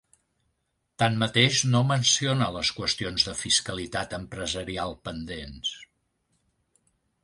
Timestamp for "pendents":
5.09-5.75